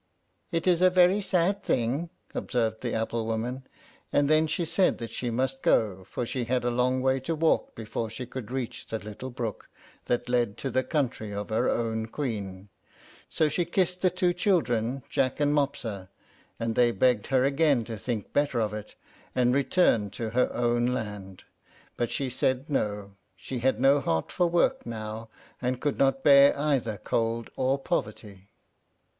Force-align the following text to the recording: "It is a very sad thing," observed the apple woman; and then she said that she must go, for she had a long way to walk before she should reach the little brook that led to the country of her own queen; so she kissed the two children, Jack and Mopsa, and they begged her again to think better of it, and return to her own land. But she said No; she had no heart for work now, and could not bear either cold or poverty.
"It 0.51 0.65
is 0.65 0.81
a 0.81 0.89
very 0.89 1.21
sad 1.21 1.61
thing," 1.61 2.09
observed 2.33 2.81
the 2.81 2.95
apple 2.95 3.27
woman; 3.27 3.67
and 4.11 4.27
then 4.27 4.47
she 4.47 4.65
said 4.65 4.97
that 4.97 5.11
she 5.11 5.29
must 5.29 5.61
go, 5.61 6.03
for 6.05 6.25
she 6.25 6.45
had 6.45 6.63
a 6.63 6.71
long 6.71 7.03
way 7.03 7.19
to 7.19 7.35
walk 7.35 7.75
before 7.75 8.09
she 8.09 8.25
should 8.25 8.49
reach 8.49 8.87
the 8.87 8.97
little 8.97 9.29
brook 9.29 9.69
that 10.05 10.27
led 10.27 10.57
to 10.57 10.71
the 10.71 10.83
country 10.83 11.31
of 11.31 11.49
her 11.51 11.69
own 11.69 12.07
queen; 12.07 12.69
so 13.29 13.47
she 13.47 13.63
kissed 13.63 14.01
the 14.01 14.09
two 14.09 14.33
children, 14.33 15.03
Jack 15.07 15.39
and 15.39 15.53
Mopsa, 15.53 16.09
and 16.59 16.73
they 16.73 16.89
begged 16.91 17.27
her 17.27 17.43
again 17.43 17.83
to 17.83 17.95
think 17.95 18.33
better 18.33 18.59
of 18.59 18.73
it, 18.73 18.95
and 19.35 19.53
return 19.53 20.09
to 20.09 20.31
her 20.31 20.51
own 20.51 20.87
land. 20.87 21.43
But 21.95 22.09
she 22.09 22.27
said 22.27 22.67
No; 22.71 23.17
she 23.37 23.59
had 23.59 23.79
no 23.79 23.99
heart 23.99 24.31
for 24.31 24.47
work 24.47 24.83
now, 24.83 25.29
and 25.61 25.79
could 25.79 25.99
not 25.99 26.23
bear 26.23 26.57
either 26.57 26.97
cold 26.97 27.51
or 27.55 27.77
poverty. 27.77 28.49